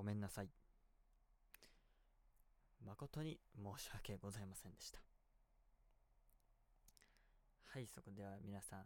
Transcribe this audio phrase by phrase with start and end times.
[0.00, 0.48] ごめんなさい。
[2.86, 4.98] 誠に申し訳ございませんでした。
[7.66, 8.84] はい、そこでは皆さん、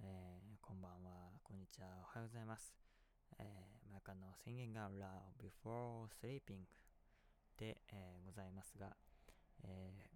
[0.00, 2.74] えー、こんばんは、こんにちは、おはようございます。
[3.38, 6.64] えー、マカの宣言が Love Before Sleeping
[7.58, 8.96] で、えー、ございますが、
[9.64, 10.08] えー、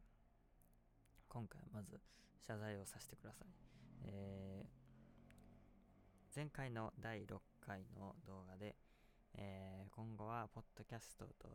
[1.29, 2.01] 今回まず
[2.47, 3.49] 謝罪をさせてください。
[4.07, 8.77] えー、前回の第6回の動画で、
[9.37, 11.49] えー、今後はポッドキャストと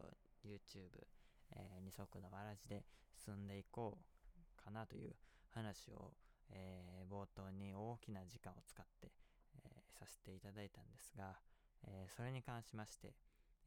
[0.46, 1.04] YouTube、
[1.56, 2.84] えー、二足のわらじで
[3.26, 5.16] 進んでいこうかなという
[5.50, 6.14] 話を、
[6.52, 9.12] えー、冒頭に大きな時間を使って、
[9.66, 11.36] えー、させていただいたんですが、
[11.86, 13.14] えそれに関しまして、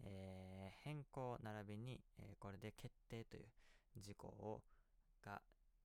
[0.02, 4.62] え変更並びに、えこれで決定という事項を
[5.24, 5.40] が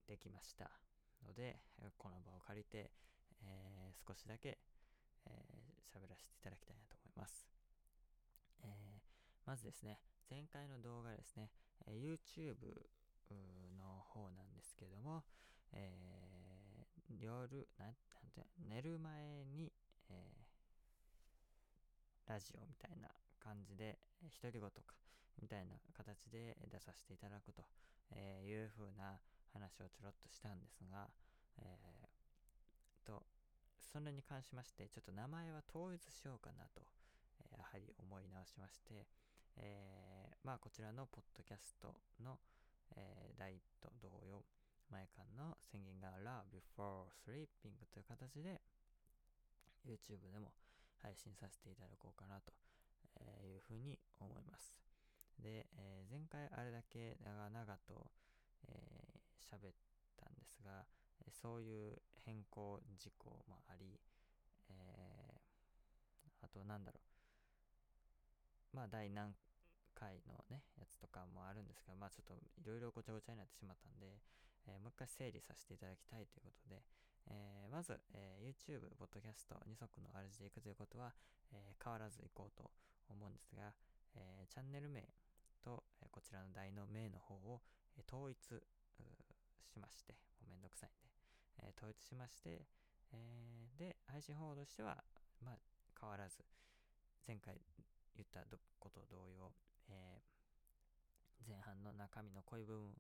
[0.08, 0.70] できました
[1.26, 1.58] ので、
[1.98, 2.92] この場を借りて、
[3.44, 4.58] え少しだけ
[5.94, 7.61] 喋、えー、らせていただきたいなと思います。
[9.46, 11.50] まずですね、前回の動画ですね、
[11.88, 12.56] え、YouTube
[13.78, 15.24] の方なんですけども、
[15.74, 17.96] えー、夜な、なん
[18.34, 19.72] て、寝る前に、
[20.10, 23.98] えー、ラジオみたいな感じで、
[24.42, 24.72] 独り言か、
[25.42, 27.64] みたいな形で出させていただくと
[28.46, 29.20] いう風な
[29.54, 31.10] 話をちょろっとしたんですが、
[31.58, 33.24] えー、と、
[33.92, 36.82] それに関しまして、ちょっと名前は統一しようかなと、
[37.40, 39.08] えやはり思い直しまして、
[39.58, 42.40] えー、まあこちらのポッドキャストの、
[42.96, 44.44] えー、第と同様、
[44.90, 48.62] 前間の宣言が Love Before Sleeping という形で
[49.86, 50.52] YouTube でも
[51.02, 52.54] 配信させていただこうかなと
[53.46, 54.76] いうふうに思います。
[55.40, 58.12] で、えー、前回あれだけ長々と
[59.50, 59.74] 喋、えー、っ
[60.18, 60.86] たんですが、
[61.32, 64.00] そういう変更事項もあり、
[64.70, 67.21] えー、あとなんだろう、
[68.74, 69.36] まあ第何
[69.94, 74.18] 回のね、やつとかもあるんですけど、まあちょっといろいろごちゃごちゃになってしまったんで、
[74.68, 76.82] えー、もう一回整理させていただきたいということで、
[77.30, 81.14] えー、まず、えー、YouTube、ポッドキャスト、二足の R 字でいくということは、
[81.54, 82.72] え変わらずいこうと
[83.10, 83.74] 思うんですが、
[84.16, 85.04] えチャンネル名
[85.62, 87.62] と、えこちらの台の名の方を、
[87.98, 88.40] え統一
[89.68, 91.12] しまして、もうめんどくさいんで、
[91.68, 92.66] え統一しまして、
[93.12, 95.04] えで、配信方法としては、
[95.44, 95.60] まあ
[96.00, 96.40] 変わらず、
[97.28, 97.60] 前回
[98.18, 98.44] 言った
[98.80, 99.52] こと同様、
[99.90, 102.92] えー、前半の中身の濃い部分、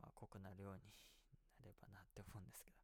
[0.00, 0.80] まあ、濃くなるように
[1.60, 2.78] なればなって思うんですけど、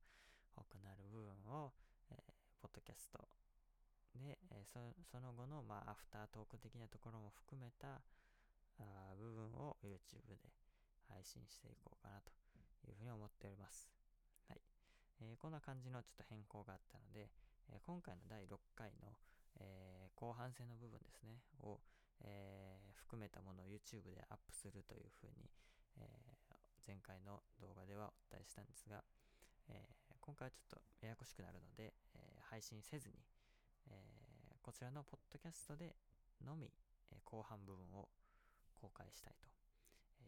[0.57, 1.73] 濃くなる部分を、
[2.11, 3.29] えー、ポッドキャスト
[4.19, 8.03] で、えー、そその後の、まあ、アフタートーク的なところも含めた
[8.81, 10.49] あ部分を YouTube で
[11.09, 12.33] 配信していこうかなと
[12.89, 13.91] いうふうに思っております。
[14.49, 14.61] はい。
[15.21, 17.29] えー、こんな感じのちょっと変更があったので、
[17.69, 19.13] えー、今回の第6回の、
[19.61, 21.81] えー、後半戦の部分ですね、を、
[22.21, 25.49] えー、含めたものを YouTube でアップするというふうに、
[25.97, 29.03] えー、前回の動画ではお伝えしたんですが、
[29.73, 33.17] えー、今回はちょっとややこしくなるので、え、配信せずに、
[33.89, 33.97] え、
[34.61, 35.97] こちらのポッドキャストで
[36.45, 36.71] のみ、
[37.11, 38.09] え、後半部分を
[38.75, 39.49] 公開したいと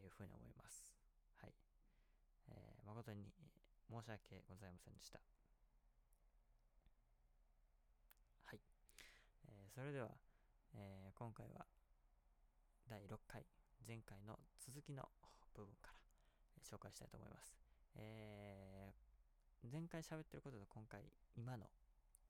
[0.00, 0.97] いうふうに思います。
[1.41, 1.53] はい。
[2.48, 3.28] えー、誠に
[3.91, 5.20] 申し訳ございませんでした。
[8.44, 8.60] はい。
[9.48, 10.09] えー、それでは、
[10.77, 11.65] えー、今回は
[12.84, 13.41] 第6回、
[13.88, 15.09] 前回の続きの
[15.56, 15.97] 部分から
[16.60, 17.56] 紹介したいと思います。
[17.97, 21.71] えー、前回喋ってることと今回、今の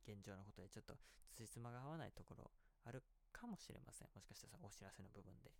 [0.06, 0.94] 現状のことでちょっと
[1.34, 2.50] つじつまが合わないところ
[2.86, 4.08] あるかもしれません。
[4.14, 5.50] もしかしたらお知らせの部分で。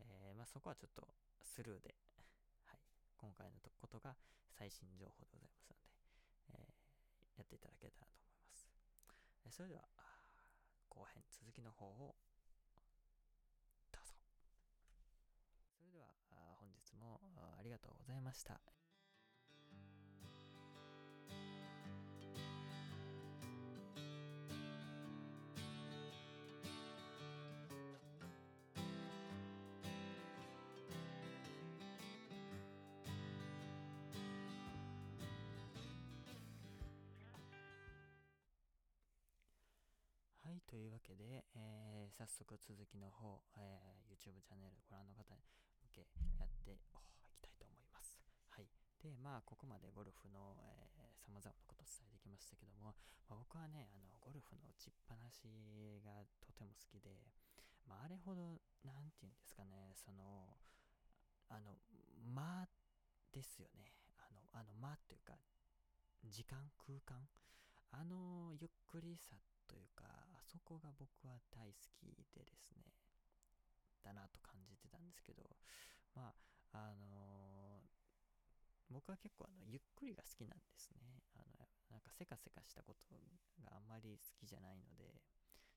[0.00, 1.06] えー、まあ、そこはちょっと
[1.44, 1.92] スルーで、
[2.64, 2.80] はい。
[3.20, 4.16] 今回のことが
[4.56, 5.76] 最新情報でございますので、
[6.56, 8.72] えー、やっていただけたらと思います。
[9.52, 9.97] それでは、
[10.98, 12.16] 後編続きの方を
[13.92, 14.14] どうぞ。
[15.78, 16.06] それでは
[16.58, 17.20] 本日も
[17.56, 18.77] ありがとうございました。
[40.68, 45.40] というわけで、えー、早速続きの方、えー、YouTube チャンネルご覧の方に
[45.80, 46.04] 向け
[46.36, 46.92] やっていき
[47.40, 48.20] たいと思います。
[48.52, 48.68] はい。
[49.00, 52.92] で、まあ、ここまでゴルフの、えー、様々なことを伝えてきましたけども、
[53.32, 55.48] まあ、僕はね、あの、ゴルフの打ちっぱなし
[56.04, 57.16] がとても好きで、
[57.88, 60.52] まあ、あれほど、なんて言うんですかね、その、
[61.48, 61.80] あの、
[62.28, 62.68] 間
[63.32, 63.96] ですよね。
[64.20, 65.32] あの、あの間というか、
[66.28, 67.24] 時間、空間、
[67.88, 72.96] あのゆっくりさっというか、あそこが僕は大好きでですね、
[74.02, 75.44] だなと感じてたんですけど、
[76.16, 76.32] ま
[76.72, 77.88] あ、あのー、
[78.90, 81.20] 僕は結構あの、ゆっくりが好きなんですね。
[81.36, 83.12] あの、なんかせかせかしたこと
[83.60, 85.20] があんまり好きじゃないので、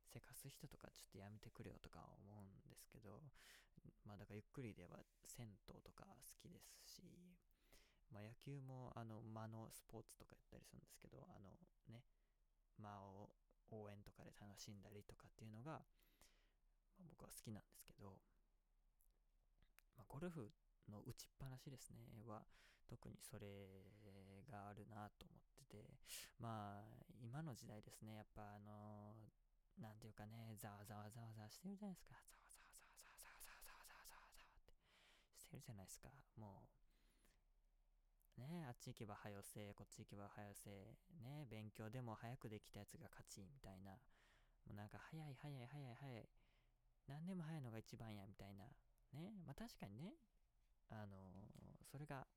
[0.07, 3.23] せかす人とかちょっとやめてくれよとか思うんですけど、
[4.05, 7.03] まあだからゆっくりでは銭湯とか好きですし、
[8.11, 11.51] まあ野球もあの間のスポーツとかやったりするんですけど、あの
[11.91, 12.03] ね、
[12.79, 13.29] 間を
[14.41, 15.85] 楽しんだりとかっていうのが、
[16.97, 18.17] まあ、僕は好きなんですけど、
[19.93, 20.49] まあ、ゴルフ
[20.89, 22.41] の打ちっぱなしですね、は、
[22.89, 25.85] 特にそれがあるなと思ってて、
[26.41, 26.89] まあ、
[27.21, 32.17] 今の時代ですね、やっぱあのー、なんていうかね、ざわざわざわざわしてるじゃないですか。
[32.97, 36.09] ざわざわざわざわざわざわざわざわざわってしてるじゃないですか。
[36.35, 36.81] もう、
[38.41, 40.69] ね、あっち行けば早よせ、こっち行けば早よせ、
[41.23, 43.95] ね、勉強でも早くできたやつが勝ち、みたいな。
[44.65, 46.29] もうなんか早い早い早い早い。
[47.07, 48.65] 何でも早いのが一番や、みたいな。
[49.13, 50.13] ね、まあ確かにね、
[50.89, 52.27] あのー、それが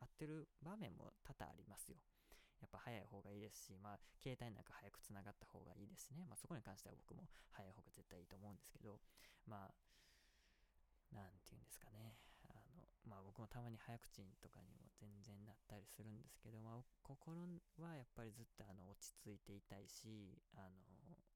[0.00, 1.98] 合ってる場面も多々ありますよ。
[2.62, 6.22] やっぱ早い方がいいですし、まあ、携帯なんか早く繋がった方がいいですね。
[6.30, 9.02] まあ、そこに関しては僕も早い方が絶対いいと思うんですけど、
[9.50, 9.74] まあ、
[11.10, 12.14] なんて言うんですかね。
[12.48, 17.42] あの、まあ僕もたまに早口とかにも全然なったりするんですけど、まあ心
[17.82, 20.78] はやっぱりずっとあの落ち着いていたいし、あの、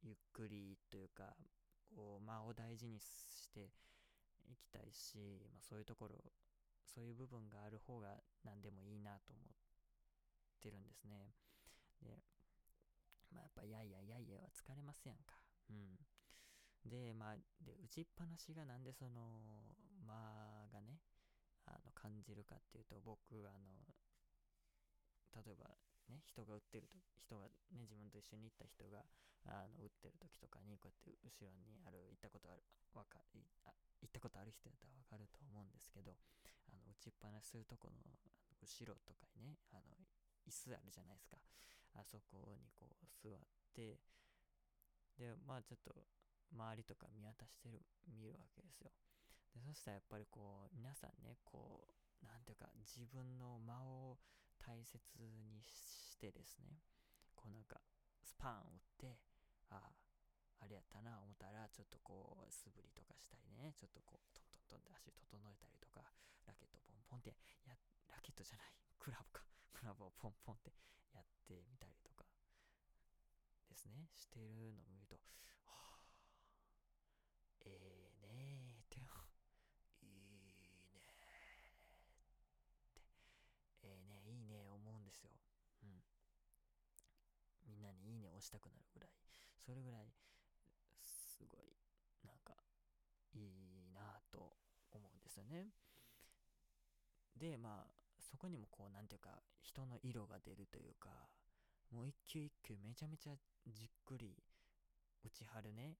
[0.06, 1.34] ゆっくりというか、
[1.90, 3.70] こう間を大事にして
[4.46, 5.18] いきたいし、
[5.52, 6.14] まあそういうところ
[6.84, 9.48] そういう部分がある方が何でもいいなと思っ
[10.62, 11.34] てるんですね。
[12.00, 12.22] で、
[13.34, 15.34] まあやっぱやいやいやいやは疲れますやんか。
[15.70, 15.98] うん。
[16.88, 19.74] で、まあ、で、打ちっぱなしがなんでその、
[20.06, 21.00] 間がね、
[21.66, 23.18] あの、感じるかっていうと、僕、
[23.48, 23.82] あの、
[25.34, 25.66] 例えば、
[26.08, 29.04] ね、人が打ってると、人がね、自分と一緒に行った人が、
[29.46, 32.62] あの、打ってる時とかに、こうやって後ろにある、行ったことある、
[32.94, 33.22] わか、
[33.66, 36.14] あ、行ったことある人やったらわかると思うんですけど、
[36.70, 38.30] あの、打ちっぱなしするとこの、あの
[38.62, 39.94] 後ろとかにね、あの、
[40.46, 41.38] 椅子あるじゃないですか。
[41.96, 43.40] あそこにこう座っ
[43.74, 43.98] て、
[45.16, 45.94] で、まあちょっと、
[46.52, 48.90] 周りとか見渡してる、見るわけですよ。
[49.54, 51.88] で、そしたらやっぱりこう、皆さんね、こ
[52.22, 54.18] う、なんていうか、自分の間を
[54.66, 56.82] 大切にしてですね、
[57.38, 57.78] こうなんか、
[58.26, 59.14] スパン打って、
[59.70, 59.94] ああ、
[60.58, 66.02] あれやったな思ったら、ちょっとこう、素振りとかしたりね、ちょっとこう、トントントンって足整えたりとか、
[66.50, 67.30] ラケットポンポンって、
[67.62, 67.78] や、
[68.10, 70.74] ラケットじゃない、クラブか、クラブをポンポンって
[71.14, 72.26] やってみたりとか、
[73.70, 75.14] ですね、してるのを見ると、
[75.70, 78.98] はぁ、ええ、ーって、
[80.02, 80.18] いい
[80.58, 80.98] ねー
[82.90, 83.02] って、
[83.84, 85.30] ええー、ねいいね思うんですよ。
[85.82, 86.02] うん。
[87.66, 89.10] みんなにいいね押したくなるぐらい、
[89.64, 90.12] それぐらい
[91.00, 91.72] すごい、
[92.24, 92.54] なんか、
[93.32, 94.56] いいなと
[94.92, 95.72] 思うんですよね。
[97.36, 101.28] で、まあ、そこにもこう、なんていうか、人の色が出るというか、
[101.90, 103.36] もう一球一球めちゃめちゃ
[103.66, 104.34] じっくり
[105.24, 105.96] 打ち張るね、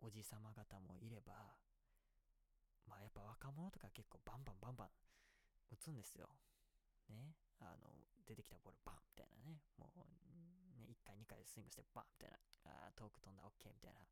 [0.00, 1.56] おじさま方もいれば、
[2.86, 4.88] まあやっぱ若者とか結構バンバンバンバン
[5.72, 6.28] 打つんですよ。
[7.08, 7.36] ね。
[7.60, 7.88] あの、
[8.26, 9.60] 出てきたボールバンみたいなね。
[9.78, 12.38] もう、ね、1回2回スイングしてバンみたいな。
[12.64, 14.04] あ遠く飛んだ OK みたいな。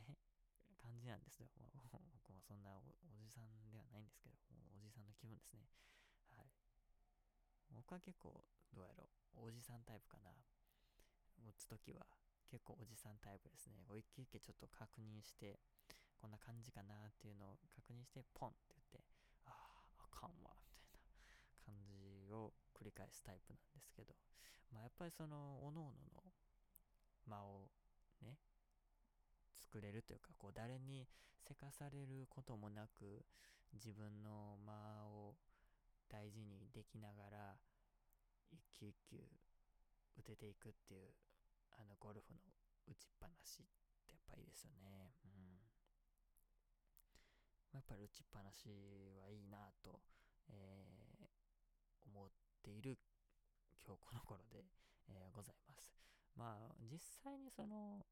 [0.00, 0.16] ね、
[0.80, 1.48] 感じなんですよ。
[1.92, 4.36] 僕もそんなおじさんではないんですけど、
[4.72, 5.68] おじさんの気分ですね。
[6.32, 6.50] はい。
[7.70, 10.32] 僕は結構、どうやろう、おじさんタイプかな。
[11.44, 12.06] 打つときは
[12.50, 13.82] 結構おじさんタイプですね。
[13.86, 15.58] こう一気一気ちょっと確認して、
[16.18, 19.04] こんな感じかなっていうのを確認して、ポンって言って、
[19.46, 21.10] ああ、あかんわ、みたいな
[21.64, 24.14] 感じを繰り返すタイプなんですけど、
[24.72, 26.22] まあやっぱりその、おのおのの
[27.28, 27.68] 間を
[28.22, 28.38] ね、
[29.60, 31.06] 作れるというか、こう誰に
[31.46, 33.24] せかされることもなく、
[33.74, 35.36] 自分の間を
[36.08, 37.54] 大事にできながら、
[38.50, 39.16] 一球一球
[40.18, 41.12] 打てていくっていう、
[41.78, 42.40] あのゴルフの
[42.88, 43.66] 打ちっぱなしっ
[44.06, 45.12] てやっぱいいですよね。
[45.24, 45.60] うん。
[47.72, 48.66] やっぱり打ちっぱなし
[49.22, 50.00] はいいなと、
[50.50, 52.30] えー、思っ
[52.62, 52.98] ている
[53.86, 54.64] 今日この頃で、
[55.08, 55.96] えー、ございます。
[56.36, 58.04] まあ、実際にその、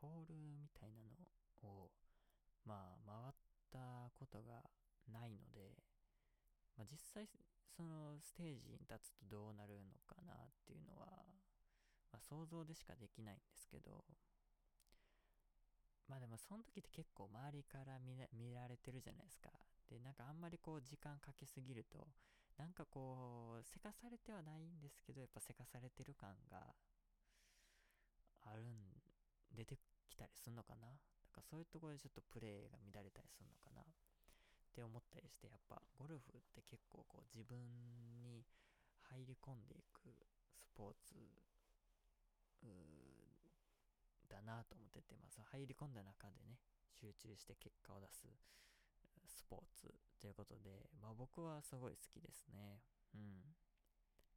[0.00, 1.02] ホールみたいな
[1.62, 1.90] のを、
[2.64, 3.34] まあ、回っ
[3.70, 4.62] たことが
[5.12, 5.74] ないので、
[6.76, 7.28] まあ、実際、
[7.76, 10.36] そのステージに立つとどうなるのかなっ
[10.66, 11.06] ていうのは、
[12.12, 14.04] まあ、想像でしかできないんですけど、
[16.08, 19.50] まあでもその時って結構周りから見られてるじゃないですか。
[19.88, 22.06] で、なんかあんまりこう時間かけすぎると、
[22.58, 26.74] なんかこう、せかされてはないんですけど、やっぱせかされてる感が
[28.42, 28.94] あるん、
[29.54, 29.76] 出て
[30.08, 30.86] きたりするのかな？
[30.86, 30.94] だ
[31.32, 33.82] からそういうところでちょっとプレーが乱れたりするのかな？
[33.82, 33.84] っ
[34.74, 37.58] て思ったりして、やっぱゴルフって結構こう自分
[38.22, 38.46] に
[39.10, 40.14] 入り込んでいく
[40.58, 41.14] スポーツ
[44.28, 46.58] だなと思ってて、まあ、入り込んだ中でね、
[46.90, 48.26] 集中して結果を出す
[49.34, 52.80] スポーツということで、まあ僕はすごい好きですね。
[53.14, 53.42] うん。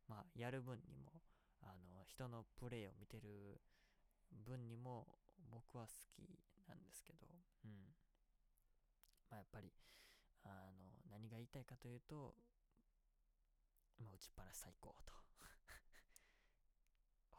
[0.08, 1.22] まあやる分にも、
[1.62, 3.62] あの、人のプレーを見てる
[4.46, 5.08] 分にも
[5.50, 6.28] 僕は好き
[6.68, 7.28] なんですけど、
[7.64, 7.72] うん。
[9.30, 9.72] まあやっぱり、
[10.44, 12.34] あの、何が言いたいかというと、
[14.00, 15.14] まあ打ちっぱなし最高と。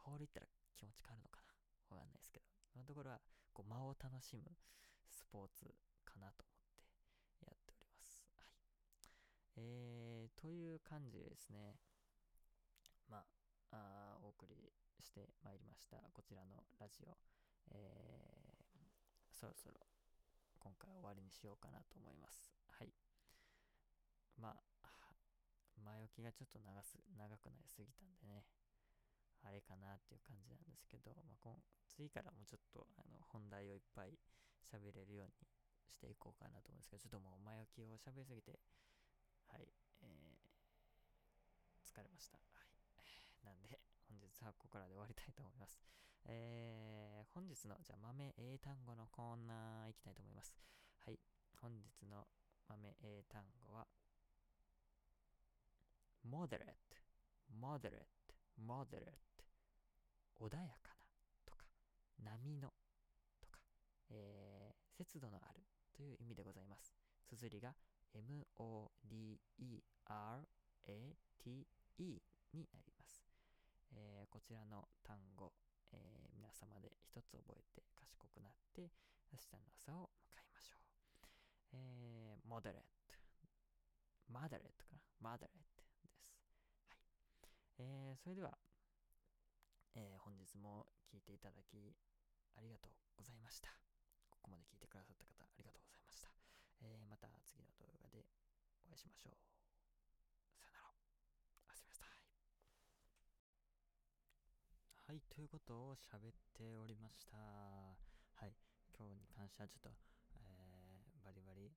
[0.09, 1.53] ホール行ったら気持ち変わるのかな
[1.93, 2.45] わかんないですけど。
[2.73, 3.21] そのところは、
[3.53, 4.43] こう、間を楽しむ
[5.09, 5.65] スポーツ
[6.05, 6.65] かなと思っ
[7.37, 8.21] てやっております。
[8.37, 8.49] はい。
[9.59, 11.75] えー、という感じでですね、
[13.11, 13.27] ま
[13.71, 14.55] あ、あお送り
[15.03, 15.99] してまいりました。
[16.15, 17.17] こちらのラジオ。
[17.75, 19.75] えー、そろそろ
[20.57, 22.55] 今回終わりにしようかなと思います。
[22.71, 22.93] はい。
[24.39, 24.63] まあ、
[25.83, 28.47] 前置きがちょっと長す長くなりすぎたんでね、
[29.43, 31.51] あれかなっていう感じなんですけど、まあ、今
[31.91, 34.15] 次からもうちょっとあの本題をいっぱい
[34.63, 35.47] 喋れるように
[35.91, 38.55] していこうかなと思うんですけど、ちょっともう前置きを喋りすぎて、
[39.51, 39.67] はい、
[40.01, 42.37] えー、疲れました。
[42.37, 42.71] はい。
[43.43, 45.79] なんで、本日はここからで終わりたいと思います。
[46.25, 50.55] えー、本日の、じゃあ豆英単語のコーナー行きたいと思います。
[51.05, 51.19] はい。
[51.57, 52.27] 本日の
[52.67, 53.87] 豆英単語は、
[56.25, 56.75] moderate,
[57.51, 58.05] moderate,
[58.59, 59.29] moderate
[60.39, 61.05] 穏やかな
[61.45, 61.65] とか
[62.23, 62.73] 波の
[63.41, 63.59] とか、
[64.09, 65.61] えー、節度のある
[65.93, 66.93] という意味でございます。
[67.27, 67.75] 綴りが
[68.13, 69.41] M-O-D-E-R-A-T-E
[72.53, 73.23] になります。
[73.93, 75.53] えー、こちらの単語、
[75.91, 78.91] えー、皆様で一つ覚えて賢くなって
[79.31, 80.89] 明日の朝を迎えましょう。
[81.73, 82.81] えー、moderate,
[84.31, 86.01] moderate かな？moderate です。
[86.87, 87.01] はい。
[87.79, 88.57] えー、それでは、
[89.95, 91.95] えー、本日も聞いていただき
[92.57, 93.98] ありがとうございました。
[94.49, 96.33] こまで聞いてくださった方ありがとうございました。
[96.81, 98.25] えー、また次の動画で
[98.81, 99.37] お会いしましょう。
[100.49, 100.89] さよなら。
[100.89, 102.17] おやすみなさい。
[105.05, 107.37] はい、ということを喋っておりました。
[107.37, 108.57] はい、
[108.97, 109.93] 今日に関してはちょっと、
[110.33, 111.69] えー、バリバリ、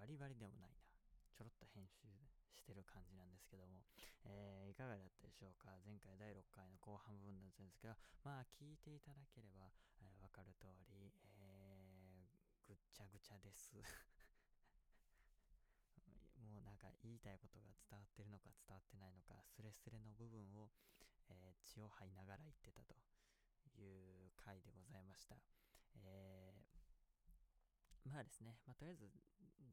[0.00, 0.80] バリバリでもないな。
[1.36, 2.08] ちょろっと編集
[2.56, 3.84] してる感じなんですけども、
[4.24, 5.76] えー、いかがだったでしょうか？
[5.84, 10.69] 前回第6回の後半部分だったんですけど、まあ聞いていただければわ、えー、かる通、
[13.00, 13.80] ちゃぐちゃです
[16.36, 20.70] もうなんか言いたいことが伝わってるのか伝わってないのか、スレスレの部分を、
[21.30, 22.94] えー、血を吐いながら言ってたと
[23.80, 25.40] いう回でございました。
[25.94, 26.60] えー
[28.04, 29.12] まあですね、まあ、とりあえず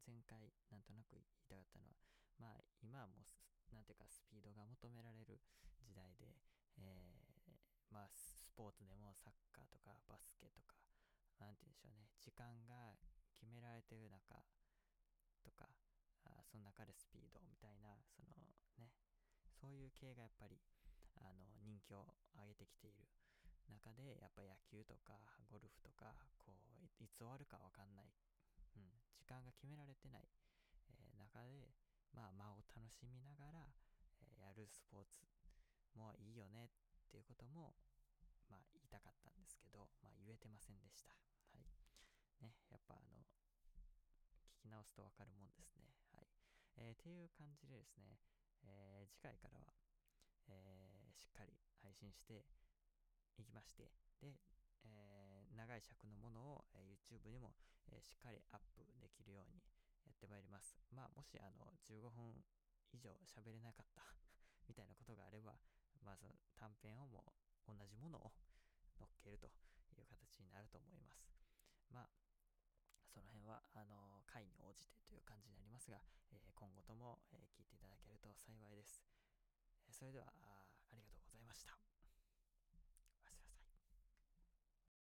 [0.06, 1.96] 前回なんとなく言いたかったのは、
[2.38, 3.24] まあ今はもう、
[3.74, 5.40] なんていうかスピードが求められる
[5.82, 6.36] 時代で、
[6.78, 10.76] えー、まあスポーツでもサッカーとかバスケとか、
[11.40, 12.96] なんて言うんでしょうね、時間が
[13.82, 14.42] 決められてる中
[15.44, 15.70] とか、
[16.26, 18.34] あその中でスピードみたいな、その
[18.78, 18.90] ね、
[19.54, 20.58] そういう系がやっぱり、
[21.22, 23.06] あの、人気を上げてきている
[23.70, 25.14] 中で、やっぱ野球とか
[25.46, 28.10] ゴルフとか、こう、いつ終わるかわかんない、
[28.74, 30.26] うん、時間が決められてない、
[30.90, 31.70] えー、中で、
[32.10, 33.62] まあ、間を楽しみながら、
[34.22, 35.22] えー、やるスポーツ
[35.94, 37.74] もいいよねっていうことも、
[38.50, 41.14] まあ、言いたかったんですけど、まあ、言えてませんでした。
[41.52, 41.66] はい。
[42.42, 43.26] ね、やっぱあの、
[44.58, 45.86] 聞き直すとわかるもんですね。
[46.10, 46.26] はい。
[46.82, 48.18] えー、っていう感じでですね、
[48.66, 49.70] えー、次回からは、
[50.50, 52.42] えー、しっかり配信して
[53.38, 54.34] いきまして、で、
[54.82, 57.54] えー、長い尺のものを、えー、YouTube にも、
[57.94, 59.62] えー、しっかりアップできるように
[60.02, 60.74] やってまいります。
[60.90, 62.34] まあ、もしあの15分
[62.90, 64.02] 以上喋れなかった
[64.66, 65.54] みたいなことがあれば、
[66.02, 66.18] まあ、
[66.58, 67.22] 短編をも
[67.70, 68.34] う同じものを
[68.98, 69.46] 乗っけると
[69.94, 71.30] いう形になると思います。
[71.94, 72.27] まあ
[73.18, 75.98] その辺は、あの、回に応じてという感じになりますが、
[76.30, 79.02] えー、今後とも、えー、聞いていただけると幸いです。
[79.90, 81.87] それではあ、ありがとうございました。